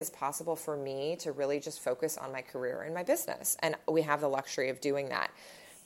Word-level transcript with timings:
as 0.00 0.08
possible 0.08 0.56
for 0.56 0.78
me 0.78 1.14
to 1.14 1.30
really 1.30 1.60
just 1.60 1.78
focus 1.78 2.16
on 2.16 2.32
my 2.32 2.40
career 2.40 2.80
and 2.80 2.94
my 2.94 3.02
business. 3.02 3.58
And 3.60 3.74
we 3.86 4.00
have 4.00 4.22
the 4.22 4.28
luxury 4.28 4.70
of 4.70 4.80
doing 4.80 5.10
that. 5.10 5.30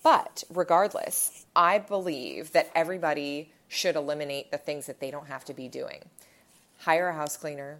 But 0.04 0.44
regardless, 0.50 1.44
I 1.56 1.78
believe 1.78 2.52
that 2.52 2.70
everybody 2.76 3.50
should 3.66 3.96
eliminate 3.96 4.52
the 4.52 4.58
things 4.58 4.86
that 4.86 5.00
they 5.00 5.10
don't 5.10 5.26
have 5.26 5.44
to 5.46 5.54
be 5.54 5.66
doing. 5.66 6.04
Hire 6.78 7.08
a 7.08 7.14
house 7.14 7.36
cleaner, 7.36 7.78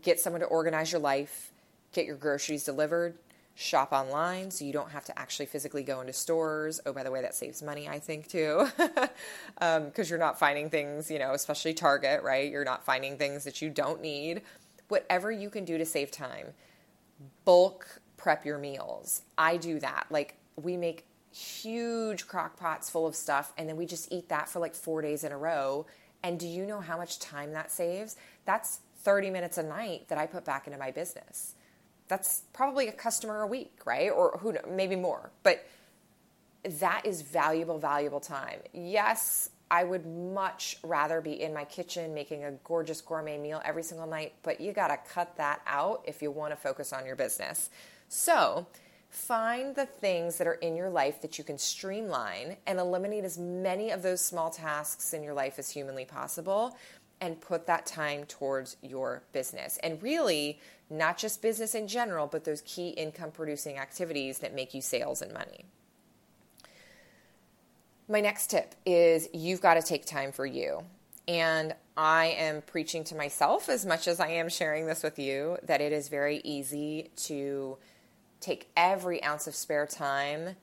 get 0.00 0.20
someone 0.20 0.40
to 0.40 0.46
organize 0.46 0.90
your 0.90 1.02
life, 1.02 1.52
get 1.92 2.06
your 2.06 2.16
groceries 2.16 2.64
delivered, 2.64 3.18
shop 3.54 3.92
online 3.92 4.50
so 4.50 4.64
you 4.64 4.72
don't 4.72 4.92
have 4.92 5.04
to 5.04 5.18
actually 5.18 5.44
physically 5.44 5.82
go 5.82 6.00
into 6.00 6.14
stores. 6.14 6.80
Oh, 6.86 6.94
by 6.94 7.02
the 7.02 7.10
way, 7.10 7.20
that 7.20 7.34
saves 7.34 7.62
money, 7.62 7.86
I 7.86 7.98
think, 7.98 8.28
too, 8.28 8.66
because 8.78 9.10
um, 9.60 9.92
you're 10.06 10.18
not 10.18 10.38
finding 10.38 10.70
things, 10.70 11.10
you 11.10 11.18
know, 11.18 11.34
especially 11.34 11.74
Target, 11.74 12.22
right? 12.22 12.50
You're 12.50 12.64
not 12.64 12.86
finding 12.86 13.18
things 13.18 13.44
that 13.44 13.60
you 13.60 13.68
don't 13.68 14.00
need. 14.00 14.40
Whatever 14.90 15.30
you 15.30 15.50
can 15.50 15.64
do 15.64 15.78
to 15.78 15.86
save 15.86 16.10
time, 16.10 16.48
bulk 17.44 18.00
prep 18.16 18.44
your 18.44 18.58
meals. 18.58 19.22
I 19.38 19.56
do 19.56 19.80
that. 19.80 20.06
Like, 20.10 20.36
we 20.56 20.76
make 20.76 21.06
huge 21.32 22.26
crock 22.26 22.58
pots 22.58 22.90
full 22.90 23.06
of 23.06 23.14
stuff 23.14 23.52
and 23.56 23.68
then 23.68 23.76
we 23.76 23.86
just 23.86 24.12
eat 24.12 24.28
that 24.28 24.48
for 24.48 24.58
like 24.58 24.74
four 24.74 25.00
days 25.00 25.24
in 25.24 25.32
a 25.32 25.38
row. 25.38 25.86
And 26.22 26.38
do 26.38 26.46
you 26.46 26.66
know 26.66 26.80
how 26.80 26.98
much 26.98 27.18
time 27.18 27.52
that 27.52 27.70
saves? 27.70 28.16
That's 28.44 28.80
30 29.04 29.30
minutes 29.30 29.56
a 29.56 29.62
night 29.62 30.08
that 30.08 30.18
I 30.18 30.26
put 30.26 30.44
back 30.44 30.66
into 30.66 30.78
my 30.78 30.90
business 30.90 31.54
that's 32.10 32.42
probably 32.52 32.88
a 32.88 32.92
customer 32.92 33.40
a 33.40 33.46
week, 33.46 33.78
right? 33.86 34.10
Or 34.10 34.36
who 34.42 34.54
maybe 34.68 34.96
more. 34.96 35.30
But 35.44 35.64
that 36.64 37.06
is 37.06 37.22
valuable, 37.22 37.78
valuable 37.78 38.18
time. 38.18 38.58
Yes, 38.74 39.48
I 39.70 39.84
would 39.84 40.04
much 40.04 40.78
rather 40.82 41.20
be 41.20 41.40
in 41.40 41.54
my 41.54 41.64
kitchen 41.64 42.12
making 42.12 42.44
a 42.44 42.52
gorgeous 42.64 43.00
gourmet 43.00 43.38
meal 43.38 43.62
every 43.64 43.84
single 43.84 44.06
night, 44.06 44.34
but 44.42 44.60
you 44.60 44.72
got 44.72 44.88
to 44.88 45.12
cut 45.12 45.36
that 45.36 45.60
out 45.66 46.02
if 46.06 46.20
you 46.20 46.30
want 46.30 46.52
to 46.52 46.56
focus 46.56 46.92
on 46.92 47.06
your 47.06 47.16
business. 47.16 47.70
So, 48.08 48.66
find 49.08 49.74
the 49.74 49.86
things 49.86 50.38
that 50.38 50.46
are 50.46 50.54
in 50.54 50.76
your 50.76 50.90
life 50.90 51.20
that 51.22 51.38
you 51.38 51.44
can 51.44 51.58
streamline 51.58 52.56
and 52.66 52.78
eliminate 52.78 53.24
as 53.24 53.38
many 53.38 53.90
of 53.90 54.02
those 54.02 54.20
small 54.20 54.50
tasks 54.50 55.12
in 55.12 55.22
your 55.22 55.34
life 55.34 55.58
as 55.58 55.70
humanly 55.70 56.04
possible 56.04 56.76
and 57.20 57.40
put 57.40 57.66
that 57.66 57.86
time 57.86 58.24
towards 58.24 58.76
your 58.82 59.22
business. 59.32 59.78
And 59.82 60.02
really, 60.02 60.58
not 60.88 61.18
just 61.18 61.42
business 61.42 61.74
in 61.74 61.86
general, 61.86 62.26
but 62.26 62.44
those 62.44 62.62
key 62.62 62.90
income 62.90 63.30
producing 63.30 63.78
activities 63.78 64.38
that 64.38 64.54
make 64.54 64.74
you 64.74 64.80
sales 64.80 65.22
and 65.22 65.32
money. 65.32 65.66
My 68.10 68.20
next 68.20 68.48
tip 68.50 68.74
is 68.84 69.28
you've 69.32 69.60
got 69.60 69.74
to 69.74 69.82
take 69.82 70.04
time 70.04 70.32
for 70.32 70.44
you. 70.44 70.82
And 71.28 71.74
I 71.96 72.26
am 72.38 72.62
preaching 72.62 73.04
to 73.04 73.14
myself 73.14 73.68
as 73.68 73.86
much 73.86 74.08
as 74.08 74.20
I 74.20 74.28
am 74.28 74.48
sharing 74.48 74.86
this 74.86 75.02
with 75.02 75.18
you 75.18 75.58
that 75.62 75.80
it 75.80 75.92
is 75.92 76.08
very 76.08 76.40
easy 76.44 77.10
to 77.24 77.78
take 78.40 78.68
every 78.76 79.22
ounce 79.22 79.46
of 79.46 79.54
spare 79.54 79.86
time 79.86 80.56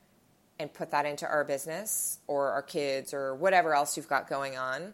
and 0.59 0.73
put 0.73 0.91
that 0.91 1.05
into 1.05 1.25
our 1.25 1.43
business 1.43 2.19
or 2.27 2.51
our 2.51 2.63
kids 2.63 3.13
or 3.13 3.33
whatever 3.33 3.73
else 3.73 3.95
you've 3.95 4.09
got 4.09 4.27
going 4.27 4.57
on 4.57 4.93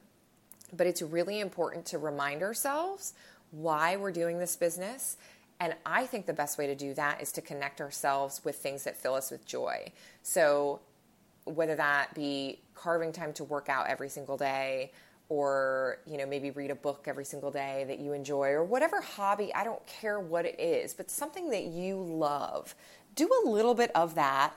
but 0.76 0.88
it's 0.88 1.02
really 1.02 1.40
important 1.40 1.86
to 1.88 1.98
remind 1.98 2.42
ourselves 2.42 3.14
why 3.52 3.96
we're 3.96 4.12
doing 4.12 4.40
this 4.40 4.56
business. 4.56 5.18
And 5.59 5.76
I 5.86 6.06
think 6.08 6.26
the 6.26 6.34
best 6.34 6.58
way 6.58 6.68
to 6.68 6.76
do 6.76 6.94
that 6.96 7.22
is 7.22 7.31
to 7.34 7.42
connect 7.42 7.80
ourselves 7.80 8.42
with 8.44 8.56
things 8.56 8.84
that 8.84 8.98
fill 8.98 9.14
us 9.14 9.31
with 9.31 9.46
joy. 9.46 9.92
So, 10.24 10.81
whether 11.45 11.75
that 11.75 12.13
be 12.13 12.59
carving 12.75 13.11
time 13.11 13.33
to 13.33 13.44
work 13.44 13.69
out 13.69 13.88
every 13.88 14.09
single 14.09 14.38
day, 14.38 14.91
or 15.30 16.00
you 16.05 16.17
know 16.17 16.25
maybe 16.25 16.52
read 16.52 16.69
a 16.69 16.75
book 16.75 17.05
every 17.08 17.25
single 17.25 17.50
day 17.50 17.85
that 17.88 18.00
you 18.00 18.11
enjoy 18.11 18.50
or 18.50 18.61
whatever 18.61 19.00
hobby 19.00 19.55
i 19.55 19.63
don't 19.63 19.83
care 19.88 20.19
what 20.19 20.45
it 20.45 20.59
is 20.59 20.94
but 20.94 21.09
something 21.09 21.50
that 21.50 21.63
you 21.63 21.95
love 21.95 22.75
do 23.16 23.30
a 23.45 23.50
little 23.50 23.73
bit 23.73 23.89
of 23.95 24.16
that 24.16 24.53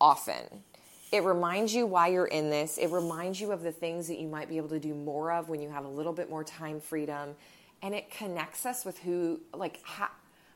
often 0.00 0.64
it 1.12 1.24
reminds 1.24 1.74
you 1.74 1.86
why 1.86 2.08
you're 2.08 2.24
in 2.24 2.48
this. 2.48 2.78
It 2.78 2.88
reminds 2.88 3.38
you 3.38 3.52
of 3.52 3.62
the 3.62 3.70
things 3.70 4.08
that 4.08 4.18
you 4.18 4.26
might 4.26 4.48
be 4.48 4.56
able 4.56 4.70
to 4.70 4.80
do 4.80 4.94
more 4.94 5.30
of 5.30 5.50
when 5.50 5.60
you 5.60 5.68
have 5.68 5.84
a 5.84 5.88
little 5.88 6.14
bit 6.14 6.30
more 6.30 6.42
time 6.42 6.80
freedom. 6.80 7.36
And 7.82 7.94
it 7.94 8.10
connects 8.10 8.64
us 8.64 8.86
with 8.86 8.98
who, 9.00 9.40
like, 9.52 9.80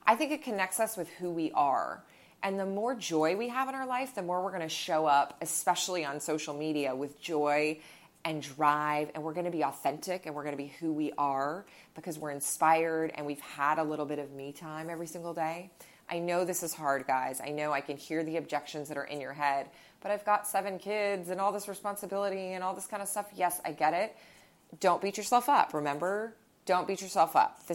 I 0.07 0.15
think 0.15 0.33
it 0.33 0.43
connects 0.43 0.81
us 0.81 0.97
with 0.97 1.11
who 1.11 1.31
we 1.31 1.53
are. 1.53 2.03
And 2.47 2.61
the 2.61 2.65
more 2.65 2.95
joy 2.95 3.35
we 3.35 3.49
have 3.49 3.69
in 3.69 3.75
our 3.75 3.89
life, 3.89 4.15
the 4.15 4.23
more 4.23 4.41
we're 4.41 4.53
going 4.53 4.63
to 4.63 4.69
show 4.69 5.05
up, 5.05 5.37
especially 5.41 6.05
on 6.05 6.21
social 6.21 6.55
media, 6.55 6.95
with 6.95 7.21
joy 7.21 7.81
and 8.25 8.41
drive. 8.41 9.11
And 9.17 9.25
we're 9.25 9.33
going 9.33 9.47
to 9.47 9.51
be 9.51 9.65
authentic 9.65 10.27
and 10.27 10.35
we're 10.37 10.45
going 10.45 10.57
to 10.57 10.63
be 10.63 10.73
who 10.79 10.93
we 10.93 11.11
are 11.19 11.67
because 11.97 12.21
we're 12.21 12.31
inspired 12.31 13.11
and 13.17 13.27
we've 13.27 13.41
had 13.41 13.81
a 13.81 13.83
little 13.83 14.07
bit 14.07 14.21
of 14.21 14.31
me 14.31 14.53
time 14.53 14.91
every 14.91 15.09
single 15.09 15.35
day. 15.35 15.73
I 16.09 16.21
know 16.21 16.45
this 16.45 16.63
is 16.63 16.73
hard, 16.73 17.05
guys. 17.09 17.41
I 17.45 17.51
know 17.51 17.73
I 17.73 17.81
can 17.81 17.97
hear 17.97 18.23
the 18.23 18.37
objections 18.37 18.87
that 18.91 18.97
are 18.97 19.07
in 19.07 19.21
your 19.21 19.33
head, 19.33 19.67
but 20.01 20.13
I've 20.13 20.25
got 20.25 20.47
seven 20.47 20.79
kids 20.79 21.31
and 21.31 21.41
all 21.41 21.51
this 21.51 21.67
responsibility 21.67 22.53
and 22.53 22.63
all 22.63 22.75
this 22.75 22.87
kind 22.87 23.03
of 23.03 23.09
stuff. 23.09 23.27
Yes, 23.35 23.61
I 23.65 23.73
get 23.73 23.93
it. 23.93 24.17
Don't 24.79 25.03
beat 25.03 25.17
yourself 25.17 25.49
up. 25.49 25.75
Remember, 25.75 26.33
don't 26.65 26.87
beat 26.87 27.03
yourself 27.03 27.35
up. 27.35 27.67
This 27.67 27.75